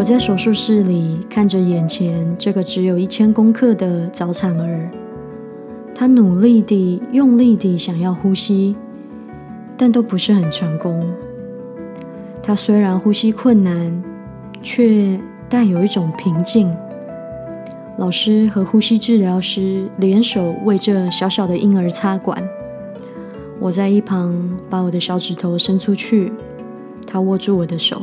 [0.00, 4.90] 我在手术室里看着眼前这个只有一千公克的早产儿，
[5.94, 8.74] 他努力地、用力地想要呼吸，
[9.76, 11.06] 但都不是很成功。
[12.42, 14.02] 他虽然呼吸困难，
[14.62, 16.74] 却带有一种平静。
[17.98, 22.42] 老师和呼吸治疗师联手为这小小的婴儿插管。
[23.58, 26.32] 我在一旁把我的小指头伸出去，
[27.06, 28.00] 他握住我的手。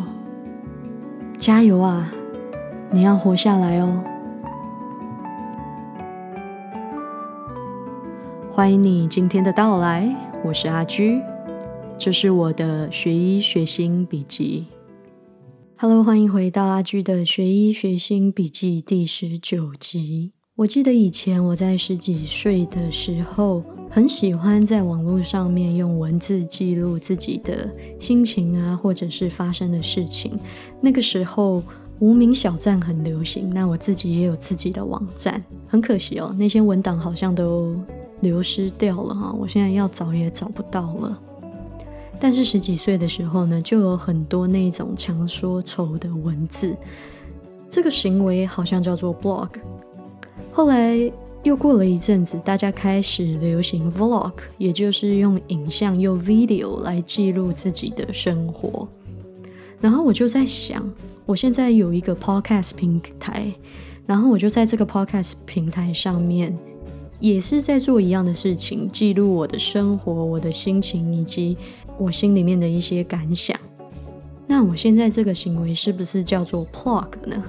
[1.37, 2.11] 加油啊！
[2.91, 4.03] 你要活下来哦！
[8.51, 10.11] 欢迎你今天的到来，
[10.43, 11.21] 我是阿居，
[11.95, 14.65] 这是我的学医学心笔记。
[15.77, 20.31] Hello，欢迎回到阿居的学医学心笔记第十九集。
[20.55, 27.69] 我记得以前我在十几岁的时候，很喜欢在网络上面用文字记录自己的
[27.99, 30.37] 心情啊，或者是发生的事情。
[30.81, 31.63] 那个时候
[31.99, 35.43] 无名小站很流行，那我自己也有自己的网站。
[35.67, 37.75] 很可惜哦，那些文档好像都
[38.19, 41.19] 流失掉了哈，我现在要找也找不到了。
[42.19, 46.75] 但是十几岁的时候呢，就有很多那种强说愁的文字，
[47.69, 49.49] 这个行为好像叫做 blog。
[50.51, 51.11] 后来
[51.43, 58.87] 又过了一阵子，大家开始流行 vlog，也就是用影像、用 video 来记录自己的生活。
[59.79, 60.83] 然后我就在想，
[61.25, 63.53] 我现在有一个 podcast 平台，
[64.05, 66.57] 然后我就在这个 podcast 平台上面，
[67.19, 71.55] 也是在做一样的事情，记录我的生活、我的心情以及
[71.97, 73.57] 我心里面的一些感想。
[74.47, 77.43] 那我现在这个行为是不是叫做 plug 呢？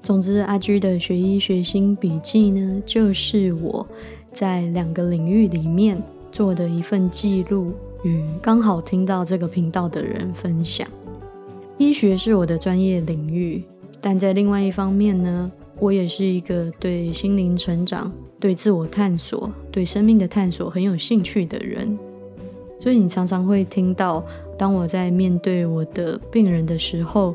[0.00, 3.86] 总之，阿居的学医学心笔记呢，就是我
[4.32, 7.72] 在两个领域里面做的一份记录，
[8.04, 10.88] 与刚好听到这个频道的人分享。
[11.76, 13.62] 医学是我的专业领域，
[14.00, 21.98] 但在另外一方面呢，我也是一个对心灵成长、对自我探索、对生命的探索很有兴趣的人。
[22.80, 24.24] 所以，你常常会听到，
[24.56, 27.34] 当我在面对我的病人的时候。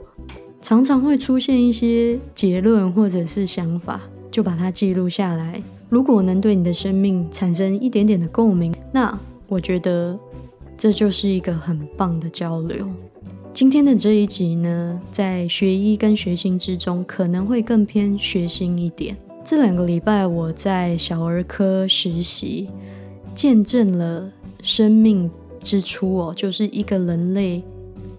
[0.63, 3.99] 常常会出现一些结论或者是想法，
[4.31, 5.61] 就把它记录下来。
[5.89, 9.19] 如果能对你的生命产生一点点的共鸣，那
[9.49, 10.17] 我觉得
[10.77, 12.87] 这就是一个很棒的交流。
[13.53, 19.17] 今天的这一集呢，在学医跟学心之中，可能会更偏学心一点。
[19.43, 22.69] 这两个礼拜我在小儿科实习，
[23.35, 24.31] 见证了
[24.61, 27.61] 生命之初哦，就是一个人类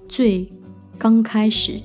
[0.06, 0.46] 最
[0.98, 1.80] 刚开始。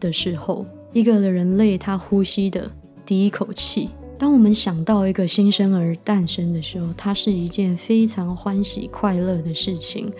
[0.00, 2.70] 的时候，一个人类他呼吸的
[3.04, 3.88] 第一口气。
[4.18, 10.10] 当我们想到一个新生儿诞生的时候，它是一件非常欢喜快乐的事情。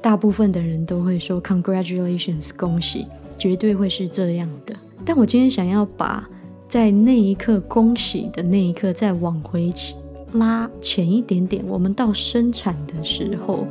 [0.00, 3.06] 大部分的人都会说 “Congratulations，恭喜”，
[3.36, 4.74] 绝对会是这样的。
[5.04, 6.26] 但我今天想要把
[6.66, 9.70] 在那一刻恭喜的那一刻再往回
[10.32, 13.66] 拉前一点点，我们到生产的时候。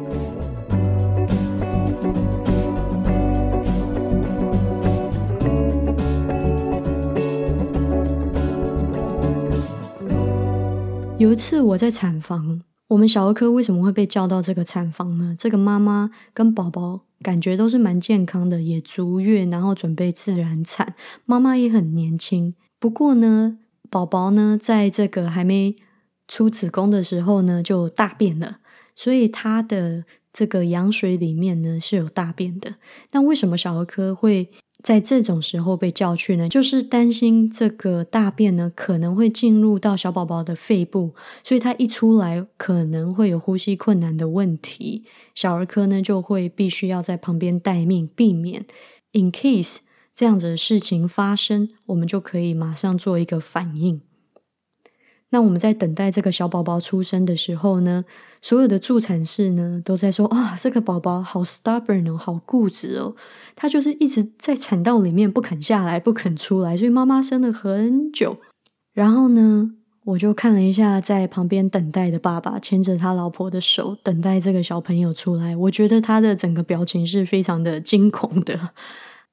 [11.22, 15.36] 有一次我在产房，我们小儿科为什么会被叫到这个产房呢？
[15.38, 20.96] 这个妈妈跟宝宝感觉都是蛮健康的，也足月，然后准备自然产，
[21.26, 22.56] 妈妈也很年轻。
[22.80, 23.60] 不过呢，
[23.92, 25.76] 宝宝呢在这个还没
[26.28, 28.58] 出子宫的时候呢就大便了，
[28.96, 32.78] 所以他的这个羊水里面呢是有大便的。
[33.12, 34.50] 那为什么小儿科会？
[34.84, 45.06] 在这种时候被叫去呢，就是担心这个大便呢可能会进入到小宝宝的肺部，所以他一出来可能会有呼吸困难的问题。
[45.36, 48.66] 小儿科呢就会必须要在旁边待命，避免
[49.12, 49.78] in case
[50.16, 54.02] 这样子的事情发生，我们就可以马上做一个反应。
[55.32, 58.06] 那我们在等待这个小宝宝出生的时候呢，
[58.42, 63.16] 所有的助产士呢都在说：“啊，这个宝宝好 stubborn 哦，好固执哦，
[63.56, 68.38] 他就是一直在产道里面不肯下来，不肯出来，所以妈妈生了很久。”
[68.94, 69.72] 然后呢，
[70.04, 75.56] 我就看了一下在旁边等待的爸爸，牵着他老婆的手，等待这个小朋友出来。
[75.56, 78.72] 我觉得他的整个表情是非常的惊恐的，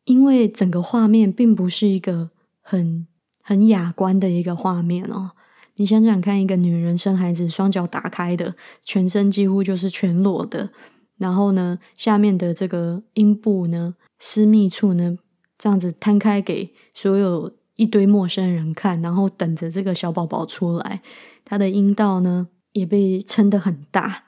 [0.04, 2.30] 因为整个画面并不是一个
[2.62, 3.08] 很
[3.42, 5.32] 很雅观的一个画面哦。
[5.78, 10.70] 你想想看，一个女人生孩子，双脚打开的，全身几乎就是全裸的，
[11.18, 15.16] 然后呢，下面的这个阴部呢，私密处呢，
[15.56, 21.00] 这样子摊开给所有一堆陌生人看，然后等着这个小宝宝出来。
[21.44, 24.24] 她的阴道呢，也被撑得很大，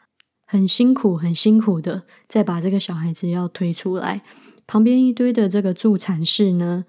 [0.46, 4.22] 很辛苦，很辛苦的，再把这个小孩子要推出来。
[4.68, 6.84] 旁边一堆的这个助产士呢。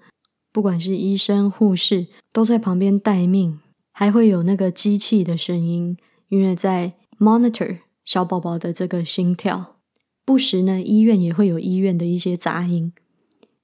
[0.54, 3.58] 不管是医生、护士，都在旁边待命，
[3.92, 5.96] 还会有那个机器的声音，
[6.28, 9.76] 因为在 monitor 小宝宝的这个心跳。
[10.24, 12.92] 不时呢，医院也会有医院的一些杂音。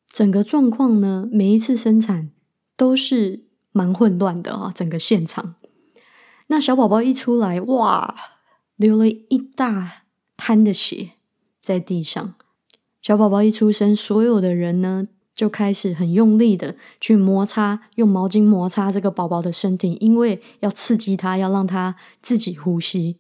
[0.07, 2.31] 整个状况呢，每一次生产
[2.77, 5.55] 都是蛮混乱的啊，整个现场。
[6.49, 8.15] 那小宝宝一出来，哇，
[8.77, 10.05] 流了一大
[10.37, 11.11] 滩的血
[11.61, 12.35] 在地上。
[13.01, 15.09] 小宝宝一出生，所有的人呢
[15.39, 23.19] 就开始很用力的去摩擦，用毛巾摩擦这个宝宝的身体，因为要刺激他，要让他自己呼吸。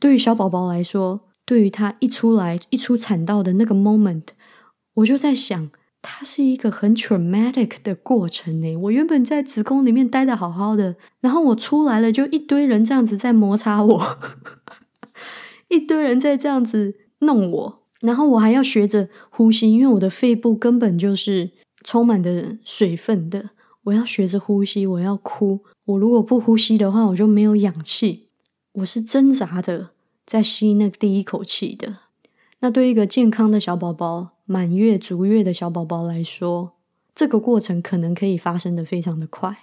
[0.00, 4.24] 对于小宝宝来说，对于他一出来一出产道的那个 moment，
[4.94, 5.70] 我就在想。
[6.02, 8.74] 它是一个很 traumatic 的过程呢。
[8.74, 14.18] 我原本在子宫里面待的好好的，然后我出来了，就一堆人这样子在摩擦我，
[15.68, 21.50] 一堆人在这样子弄我，然后我还要学着呼吸，因为我的肺部根本就是
[21.84, 23.50] 充满的水分的。
[23.84, 25.60] 我要学着呼吸，我要哭。
[25.84, 28.28] 我如果不呼吸的话，我就没有氧气。
[28.72, 29.90] 我是挣扎的
[30.26, 31.96] 在吸那第一口气的。
[32.60, 34.30] 那对一个健康的小宝宝。
[34.46, 36.72] 满月、足月的小宝宝来说，
[37.14, 39.56] 这个过程可能可以发生的非常的快。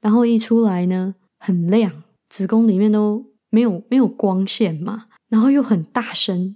[0.00, 6.54] 然后一出来呢，很亮，子宫里面都没有没有光线嘛，然后又很大声，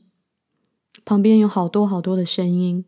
[1.10, 2.84] 旁边有好多好多的声音，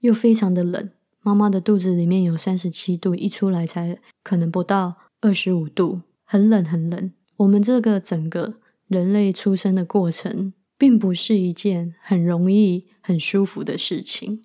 [0.00, 0.90] 又非常的冷。
[1.22, 7.10] 妈妈的肚子里面有三十七度，一出来才可能不到二十五度，很冷很冷。
[7.38, 8.56] 我们这个整个
[8.86, 10.52] 人类出生的过程。
[10.76, 14.42] 并不是一件很容易、很舒服的事情。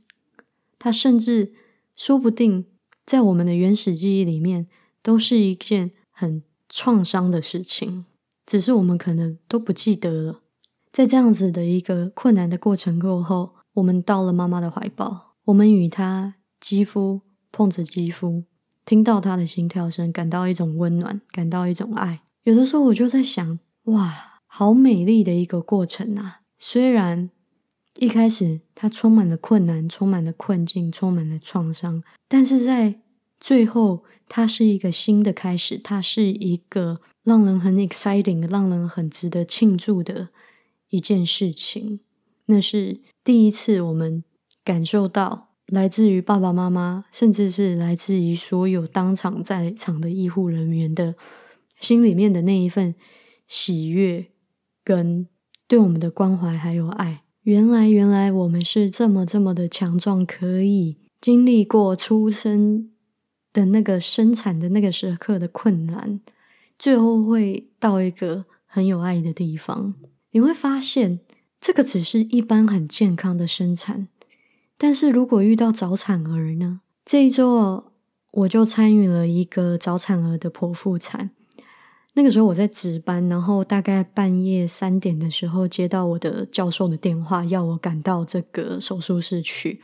[0.78, 1.52] 它甚至
[1.98, 2.66] 说不定
[3.06, 4.68] 在我们的原始记忆里面，
[5.02, 8.06] 都是一件很创伤的事情。
[8.46, 10.42] 只是我们可能都不记得了。
[10.92, 17.22] 在这样子的一个困难的过程过后，我们到了妈妈的怀抱，我们与她肌肤
[17.52, 18.44] 碰着肌肤，
[18.86, 22.22] 听到她的心跳声，感到一种温暖，感到一种爱。
[22.44, 24.26] 有的时候我就在想，哇！
[24.52, 26.42] 好美丽的一个过程啊！
[26.58, 27.30] 虽然
[27.98, 33.00] 一开始它充满了困难，充满了困境，充满了创伤，但是在
[33.40, 40.30] 最后，它是一个新的开始，它是一个让人很 exciting、让人很值得庆祝的
[40.90, 42.00] 一件事情。
[42.46, 44.24] 那是第一次，我们
[44.64, 51.16] 感受到来自于爸爸妈妈，甚至是来自于所有当场在场的医护人员的
[51.80, 52.96] 心里面的那一份
[53.48, 54.28] 喜悦。
[54.82, 55.28] 跟
[55.68, 62.90] 对我们的关怀还有爱，原来原来我们是这么这么的强壮，可以经历过出生
[63.54, 66.20] 的那个生产的那个时刻的困难，
[66.80, 69.94] 最后会到一个很有爱的地方。
[70.32, 71.20] 你会发现，
[71.60, 74.08] 这个只是一般很健康的生产，
[74.78, 76.82] 但是如果遇到早产儿呢？
[77.06, 77.86] 这一周哦
[78.32, 81.32] 我就参与了一个早产儿的剖腹产。
[82.14, 89.82] 那个时候我在值班，然后大概半夜三点的时候接到我的教授的电话，要我赶到这个手术室去。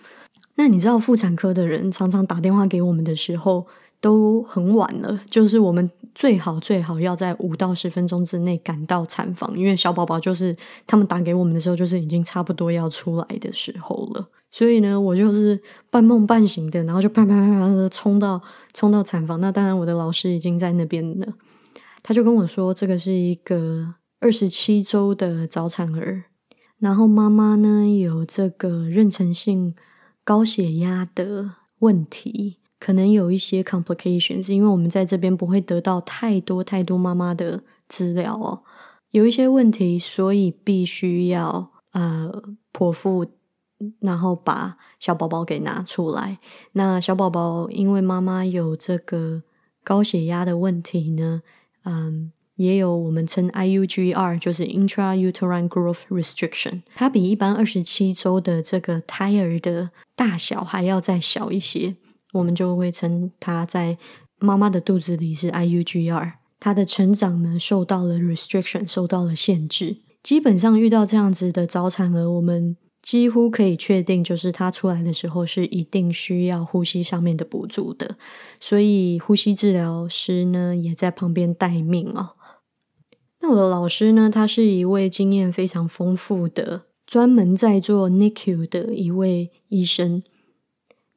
[0.55, 3.67] 那你知道妇产科的人常常打电话给我们的时候
[4.05, 10.55] 都很晚了，就是我们最好最好要在五到十分钟之内赶到产房，因为小宝宝就是
[10.85, 14.29] 他们打给我们的时候，就是已经差不多要出来的时候了。
[14.51, 15.59] 所以呢，我就是
[15.89, 18.39] 半梦半醒的，然后就啪啪啪啪的冲到
[18.75, 19.41] 冲到产房。
[19.41, 21.25] 那当然，我的老师已经在那边了。
[22.03, 26.25] 他就跟我说，这个是一个二十七周的早产儿，
[26.77, 29.73] 然后妈妈呢有这个妊娠性
[30.23, 38.61] 高血压的问题，可能有一些 complications，因为我们在这边不会得到太多太多妈妈的资料哦，
[39.09, 43.25] 有一些问题，所以必须要呃剖腹，
[44.01, 46.37] 然后把小宝宝给拿出来。
[46.73, 49.41] 那小宝宝因为妈妈有这个
[49.83, 51.41] 高血压的问题呢。
[51.85, 61.95] 嗯，也有我们称 IUGR，就是 intrauterine growth restriction，它比一般二十七周的这个胎儿的大小还要再小一些，
[62.37, 63.97] 我们就会称它在
[64.39, 69.97] 妈妈的肚子里是 IUGR，它的成长呢受到了 restriction，受到了限制。
[70.21, 72.77] 基本上遇到这样子的早产儿，我们。
[73.05, 78.17] 几乎可以确定，就是他出来的时候是一定需要呼吸上面的补助的，
[78.59, 82.31] 所以呼吸治疗师呢也在旁边待命哦。
[83.41, 90.23] 那我的老师呢，他是一位经验非常丰富的，专门在做 NICU 的一位医生。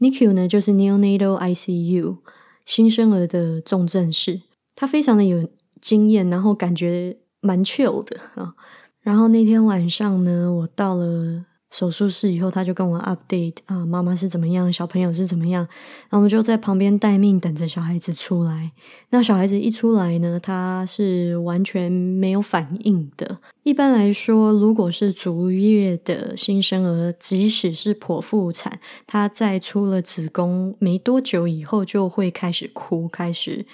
[0.00, 2.18] NICU 呢就是 Neonatal ICU
[2.64, 4.42] 新生儿的重症室，
[4.74, 5.48] 他非常的有
[5.80, 8.54] 经验，然后感觉蛮 chill 的啊。
[9.00, 11.46] 然后那天晚上呢，我到了。
[11.70, 15.62] 手术室以后，他就跟我 update 啊，妈妈是怎么样，小朋友是怎么样，
[16.08, 18.72] 然后我们就在旁边待命，等着小孩子出来。
[19.10, 23.38] 那小孩子一出来呢，他是完全没有反应的。
[23.64, 33.66] 一般来说，如果是足月的新生儿，即使是剖腹产，他在出了子宫没多久以后，就会开始哭，开始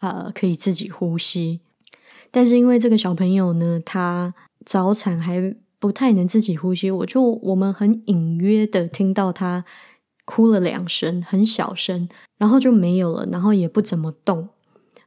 [0.00, 1.60] 呃可以自己呼吸。
[2.30, 5.54] 但是因为这个小朋友呢，他早产还。
[5.82, 9.64] 不太能自己呼吸，我就我们很隐约的听到他
[10.24, 12.08] 哭了两声，很小声，
[12.38, 14.48] 然后就没有了，然后也不怎么动，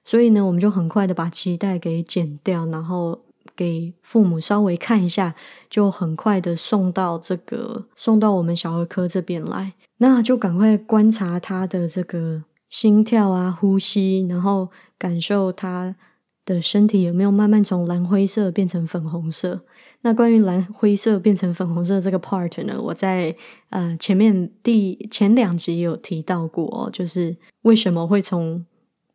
[0.04, 3.22] 所以呢，我们就很快的把脐带给剪掉，然后
[3.56, 5.34] 给父母稍微看一下，
[5.70, 15.96] 就很快的送到这个送到我们小儿科这边来，那就赶快观察他的这个心跳啊、呼吸，然后感受他
[16.44, 19.62] 的身体有没有慢慢从蓝灰色变成粉红色。
[20.06, 22.80] 那关于蓝灰色变成粉红色这个 part 呢？
[22.80, 23.36] 我在
[23.72, 28.64] 呃前面第前两集有提到过，就是为什么会从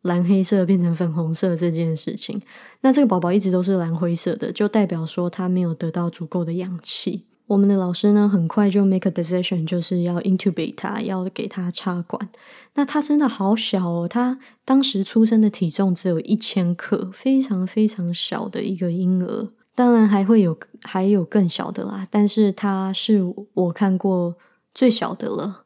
[0.01, 2.41] 蓝黑色变成粉红色这件事情。
[2.81, 7.23] 那这个宝宝一直都是蓝灰色的，就代表说他没有得到足够的氧气。
[7.47, 12.29] 我们的老师呢，很快就 make a decision，就是要 intubate 他，要给他插管。
[12.73, 19.47] 那他真的好小哦，他当时出生的体重只有一千克，非常非常小的一个婴儿。
[19.81, 23.19] 当然还会有还有更小的啦，但是它是
[23.55, 24.35] 我看过
[24.75, 25.63] 最小的了。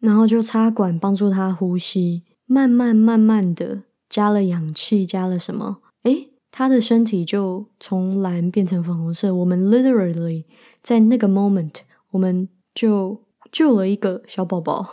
[0.00, 5.78] 然后就插管帮助他呼吸，慢慢慢慢的加了氧气，加了什么？
[6.02, 9.32] 诶，他的身体就从蓝变成粉红色。
[9.32, 10.44] 我们 literally
[10.82, 11.74] 在那个 moment，
[12.10, 14.84] 我们就救了一个小宝宝。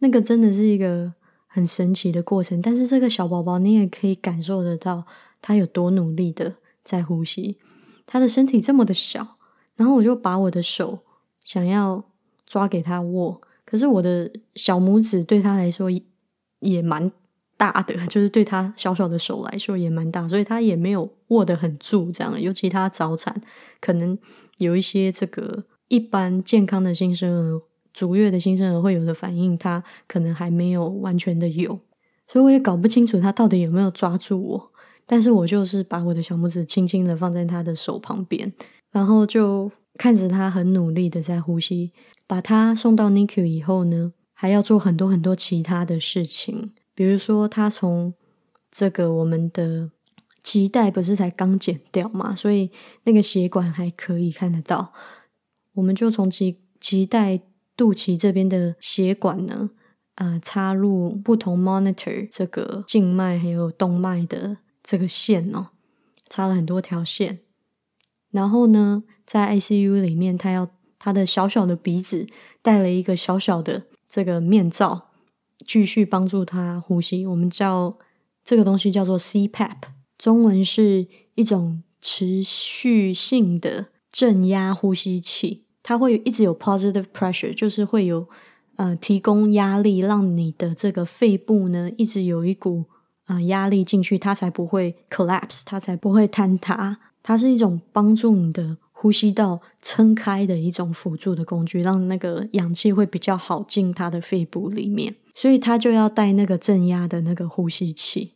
[0.00, 1.12] 那个真的是一个
[1.46, 2.60] 很神奇的过程。
[2.60, 5.04] 但是这个小宝宝，你也可以感受得到
[5.40, 6.56] 他有多努力的。
[6.84, 7.58] 在呼吸，
[8.06, 9.36] 他的身体这么的小，
[9.76, 11.00] 然后我就把我的手
[11.44, 12.04] 想要
[12.46, 15.88] 抓给他握，可是我的小拇指对他来说
[16.60, 17.10] 也蛮
[17.56, 22.10] 大的，就是对他小小的手来说也蛮大，所以他也没有握得很住。
[22.10, 23.40] 这样，尤其他早产，
[23.80, 24.18] 可能
[24.58, 31.78] 有一些这个一般健康的新生儿、足月的新生儿会有的反应，他可能还没有完全的有，
[32.26, 34.69] 所以我也搞不清楚他到底有没有抓住我。
[35.10, 38.52] 但是我就是把我的小拇指轻轻的放在他的手旁边，
[38.92, 41.90] 然后就看着他很努力的在呼吸。
[42.28, 48.14] 把他送到 NICU 以后呢，还要做很多很多其他的事情，比如说他从
[48.70, 49.90] 这个我们的
[50.44, 52.70] 脐带不是才刚剪掉嘛，所以
[53.02, 54.92] 那个血管还可以看得到。
[55.74, 57.40] 我们就从脐脐带
[57.76, 59.70] 肚脐这边的血管呢，
[60.14, 64.58] 呃，插入不同 monitor 这个静脉还有动脉的。
[64.90, 65.68] 这个线哦，
[66.28, 67.38] 插了很多条线，
[68.32, 70.68] 然后呢，在 ICU 里面，他要
[70.98, 72.26] 他的小小的鼻子
[72.60, 75.10] 戴了一个小小的这个面罩，
[75.64, 77.24] 继续帮助他呼吸。
[77.24, 77.96] 我们叫
[78.44, 79.76] 这个东西叫做 CPAP，
[80.18, 81.06] 中文是
[81.36, 88.28] 一种持续性的正压呼吸器，它会一直有 positive pressure，就是会有
[88.74, 92.86] 呃提供压力，让你的这个肺部呢一直有一股。
[93.30, 96.98] 啊，压力进去，它才不会 collapse，它才不会坍塌。
[97.22, 105.14] 它是一种帮助你的呼吸道撑开的一种辅助的工具，让那个氧气会比较好进它的肺部里面。
[105.32, 108.32] 所以它就要带那个正压的那个呼吸器。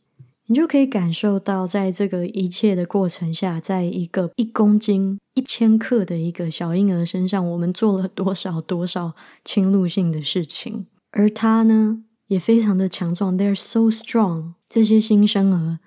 [0.46, 12.04] 你就可以感受到，在这个一切的过程下，在一个一公斤一千克的一个小婴儿身上，我们做了多少多少侵入性的事情，而他呢？
[12.28, 14.54] 也非常的强壮，They're so strong。
[14.74, 15.78] 这些新生儿，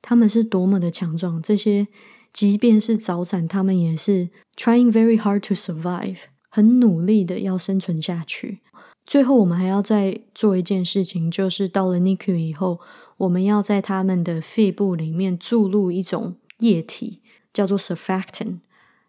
[0.00, 1.42] 他们是多么的强壮。
[1.42, 1.86] 这些
[2.32, 6.16] 即便是早产，他们也是 trying very hard to survive，
[6.48, 8.60] 很努力的要生存下去。
[9.04, 12.80] 最后，我们还要再做一件事情，就是到了 NICU 以后，
[13.18, 17.20] 我们要在他们的肺部里面注入一种液体，
[17.52, 18.60] 叫做 surfactant。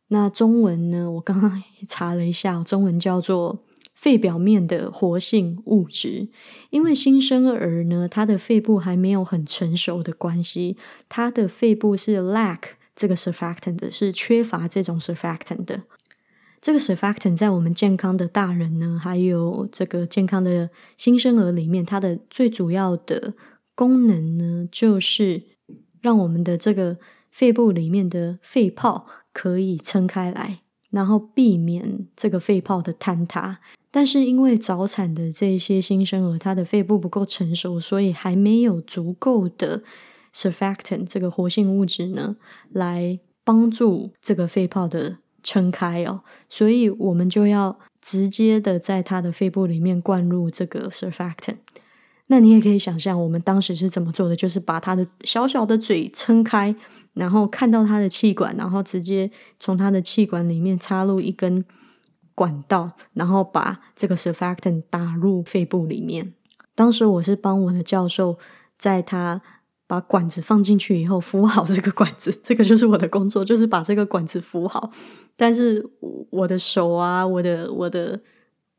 [0.09, 1.09] 那中文呢？
[1.09, 3.59] 我刚刚查了一下，中文叫做。
[4.01, 6.27] 肺表面的活性物质，
[6.72, 10.75] 因为新生儿呢，他的肺部还没有很成熟的关系，
[11.08, 12.62] 他的肺部是 lack
[12.96, 15.84] 这个 surfactant 的，是缺乏这种 surfactant 的。
[16.60, 23.36] 这个 surfactant 在我们健康的大人呢，还有这个健康的新生儿里面，它的最主要的
[23.75, 25.43] 功能呢，就是
[26.01, 26.98] 让我们的这个
[27.29, 33.60] 肺部里面的肺泡可以撑开来，然后避免这个肺泡的坍塌。
[33.89, 39.83] 但是因为早产的这些新生儿，他的肺部不够成熟，所以还没有足够的
[40.33, 42.38] surfactant 这个活性物质呢，
[42.69, 51.57] 来帮助这个肺泡的撑开哦，所以我们就要直接的在他的肺部里面灌入这个 surfactant。
[52.31, 56.73] 那你也可以想象，我们当时是怎么做的，就是把他的小小的嘴撑开，
[57.13, 61.65] 然后看到他的气管，然后直接从他的气管里面插入一根
[62.33, 66.33] 管道，然后把这个 surfactant 打入肺部里面。
[66.73, 68.39] 当时我是帮我的教授，
[68.77, 69.41] 在他
[69.85, 74.89] 把管子放进去以后扶好这个管子，这个就是我的工作，就是把这个管子扶好。
[75.35, 75.85] 但是
[76.29, 78.21] 我的手啊，我的我的。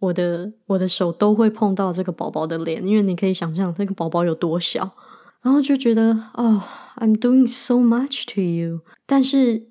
[0.02, 4.96] 我的我的手都会碰到这个宝宝的脸，因为你可以想象这个宝宝有多小，
[5.42, 6.60] 然后就觉得哦
[6.96, 9.68] ，I'm doing so much to you，但是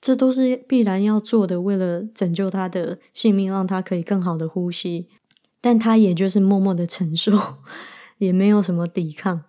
[0.00, 5.08] 这都是必然要做的，为了拯救他的性命，让他可以更好的呼吸。
[5.60, 7.32] 但他也就是默默的承受，
[8.16, 9.42] 也没有什么抵抗。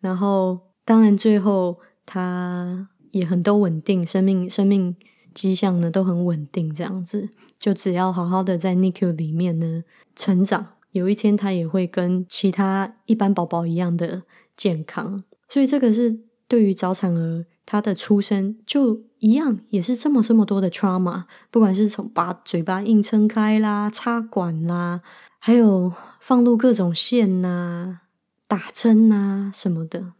[0.00, 4.94] 然后当然最后他也很都稳定，生命生命
[5.34, 7.28] 迹象呢都很稳定，这样子。
[7.58, 9.84] 就只要好好的在 NICU 里面呢
[10.16, 14.22] 成长，有一天他也会跟其他一般宝宝一样的
[14.56, 15.22] 健康。
[15.48, 25.00] 所以这个是对于早产儿他的出生就一样，也是这么这么多的 trauma，不管是从把嘴巴硬撑开啦、插管啦，
[25.38, 28.00] 还有放入各种线呐、
[28.48, 30.14] 打针呐什么的，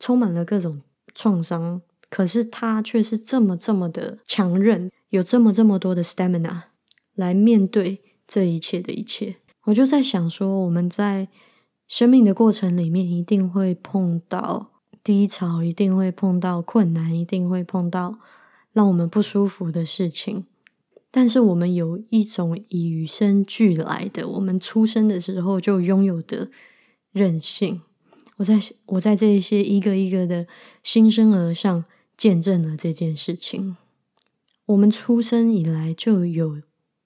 [0.00, 0.82] 充满了各种
[1.14, 1.80] 创伤。
[2.14, 6.64] 可是他却是这么这么的强韧，有这么这么多的 stamina。
[7.14, 11.28] 来面对这一切的一切，我就在想说，我们在
[11.88, 18.18] 生命的过程里面，一定会碰到低潮，一定会碰到困难，一定会碰到
[18.72, 20.44] 让我们不舒服的事情。
[21.10, 26.50] 但是，我们有一种与生俱来的，我们出生的时候就拥有的
[27.12, 27.80] 韧性。
[28.36, 30.46] 我在我在这些一个一个的
[30.82, 31.84] 新生儿上
[32.22, 33.76] 见证了这件事情。
[34.66, 36.62] 我们出生以来就有。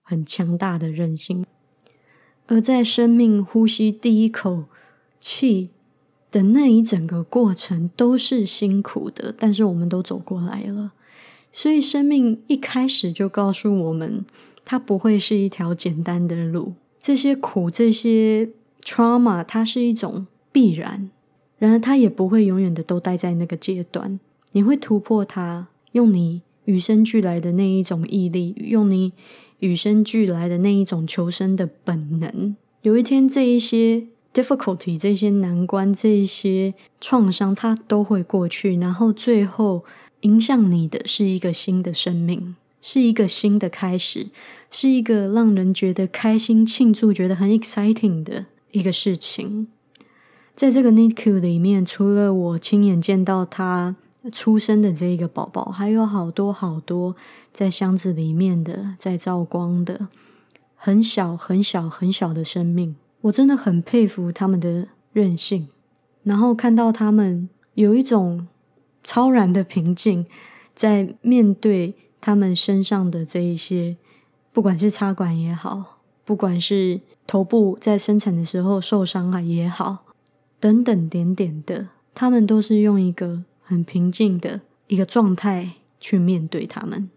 [0.09, 1.45] 很强大的韧性，
[2.47, 4.67] 而在生命呼吸第一口
[5.19, 5.71] 气
[6.31, 10.93] 的那一整个过程都是辛苦的，但是我们都走过来了。
[11.53, 14.25] 所以生命一开始就告诉我们，
[14.65, 16.75] 它不会是一条简单的路。
[17.01, 18.49] 这些苦，这些
[18.85, 21.11] trauma，它是一种必然。
[21.59, 24.21] 然而，它也不会永远的都待在那个阶段。
[24.57, 29.13] 你会突破它，用你与生俱来的那一种毅力，用你。
[29.61, 39.83] 与生俱来的那一种求生的本能，有一天这一些 difficulty、这些难关、这一些创伤，它都会过去，然后最后
[40.21, 44.29] 影响你的是一个新的生命，是一个新的开始，
[44.71, 49.69] 是一个让人觉得开心、庆祝、觉得很 exciting 的一个事情。
[50.55, 53.97] 在这个 NICU 里面，除了我亲眼见到他。
[54.33, 57.15] 出生的这一个宝宝，还有好多好多
[57.53, 60.09] 在箱子里面的，在照光的，
[60.75, 65.69] 很小很小很小的生命，我真的很佩服他们的韧性。
[66.23, 68.49] 然后看到他们有一种
[69.05, 70.27] 超然的平静，
[70.75, 73.97] 在面对他们身上的这一些，
[74.53, 79.99] 不管是插管也好，不管是头部在生产的时候受伤害也好，
[80.59, 83.45] 等等点点的，他们都是用一个。
[83.69, 87.11] 很平静的一个状态去面对他们，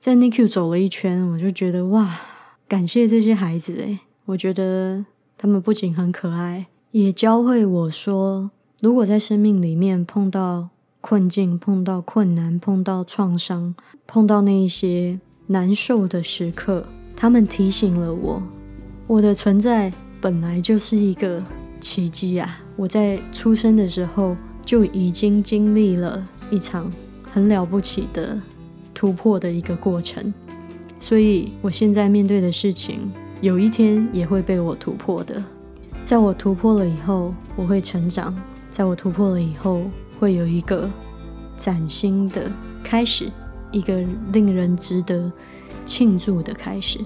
[0.00, 2.20] 在 NICU 走了一圈，我就觉得哇，
[2.66, 5.04] 感谢这些孩子诶，我觉得
[5.38, 13.72] 他们不仅很可爱，也教会我说，如果在生命里面碰到困境、碰到困难、碰到创伤、
[14.04, 18.42] 碰到那些难受的时刻，他们提醒了我，
[19.06, 21.40] 我的存在本来就是一个
[21.78, 22.58] 奇迹啊！
[22.74, 24.36] 我在出生的时候。
[24.64, 26.90] 就已经经历了一场
[27.22, 28.40] 很了不起的
[28.94, 30.32] 突破的一个过程，
[31.00, 35.42] 所以我现在面对的事情，有一天也会被我突破的。
[36.04, 38.32] 在我突破了以后，我会成长；
[38.70, 39.82] 在我突破了以后，
[40.18, 40.90] 会有一个
[41.56, 42.50] 崭新的
[42.82, 43.30] 开始，
[43.72, 45.30] 一个令人值得
[45.84, 47.00] 庆祝的开始。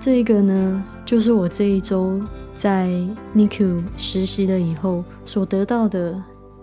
[0.00, 2.20] 这个呢，就是我这一周。
[2.56, 2.88] 在
[3.34, 6.20] NICU 实习了以后，所得到的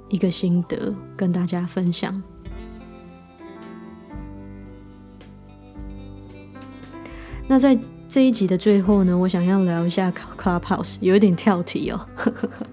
[0.10, 2.22] 一个心得，跟大家分享。
[7.48, 7.78] 那在
[8.08, 12.08] 这一集的最后呢，我想要聊一下 Clubhouse，有一点跳题哦。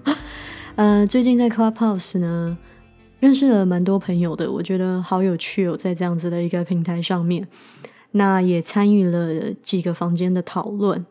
[0.75, 2.57] 呃，最近在 Clubhouse 呢，
[3.19, 7.47] 认识了蛮多朋友的，我觉得好有趣哦，在这样子的一个平台上面，
[8.11, 11.05] 那也参与了几个房间的讨论。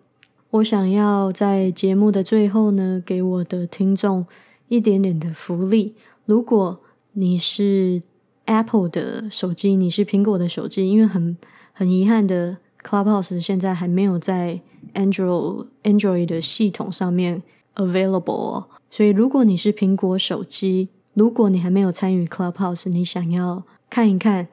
[0.51, 4.27] 我想要在节目的最后呢，给我的听众
[4.67, 5.95] 一点点的福利。
[6.25, 6.81] 如果
[7.13, 8.03] 你是
[8.47, 11.37] Apple 的手机，你是苹果的手机，因为很
[11.73, 14.61] 很遗憾的，Clubhouse 现在还没有在
[14.95, 17.45] Android Android 的系统上面
[17.77, 18.65] available。
[18.91, 24.49] 所以，如果你是苹果手机，如果你还没有参与 Clubhouse，你想要看一看，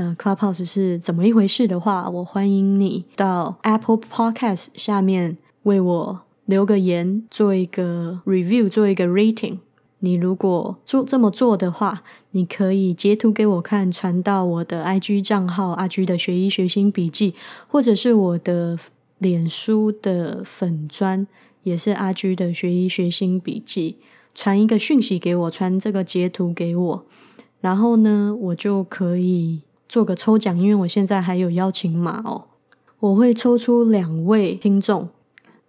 [0.00, 9.58] 呃，Clubhouse 是怎么一回事的话，我欢迎你到 Apple Podcast 下面为我留个言，做一个 review，做一个 rating。
[9.98, 17.34] 你如果做这么做的话，你可以截图给我看，传到我的 IG 账号阿居的学医学心笔记，
[17.68, 18.78] 或者是我的
[19.18, 21.26] 脸书的粉砖，
[21.62, 23.98] 也是阿居的学医学心笔记，
[24.34, 27.04] 传一个讯息给我，传这个截图给我，
[27.60, 32.44] 然后呢，我就可以做个抽奖，因为我现在还有邀请码哦，
[33.00, 35.08] 我会抽出两位听众，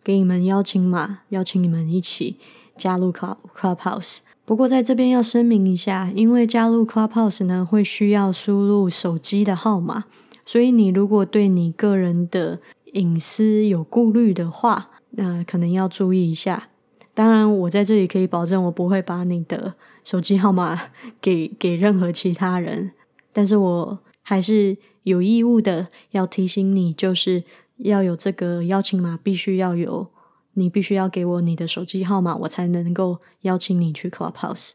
[0.03, 2.38] 给你们邀请码，邀请你们一起。
[2.77, 10.05] 加入 Club Clubhouse，不过在这边要声明一下，因为加入 Clubhouse 呢会需要输入手机的号码，
[10.45, 12.60] 所以你如果对你个人的
[12.93, 16.69] 隐私有顾虑的话，那可能要注意一下。
[17.13, 20.79] 当然，我在这里可以保证，我不会把你的手机号码
[21.19, 22.91] 给给任何其他人，
[23.31, 27.43] 但是我还是有义务的要提醒你，就是
[27.77, 30.12] 要有这个邀请码，必须要有。
[30.53, 34.71] 你必须要给我你的手机号码，我才能够邀请你去 Clubhouse。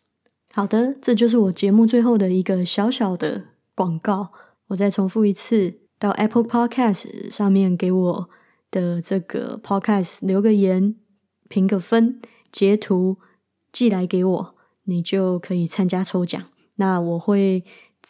[0.52, 4.32] 好的，这就是我节目最后的一个小小的广告。
[4.68, 8.30] 我再重复一次，到 Apple Podcast 上面给我
[8.70, 10.96] 的这个 Podcast 留个言、
[11.46, 13.18] 评个分、截图
[13.70, 14.54] 寄来给我，
[14.84, 16.42] 你就可以参加抽奖。
[16.76, 17.62] 那我会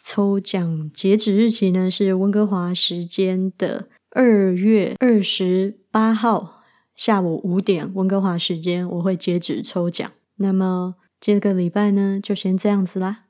[0.03, 6.63] 抽奖截止日期呢是温哥华时间的二月二十八号。
[6.95, 10.11] 下午五点，温哥华时间，我会截止抽奖。
[10.37, 13.25] 那么这个礼拜呢，就先这样子啦，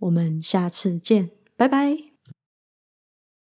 [0.00, 2.05] 我们下次见，拜拜。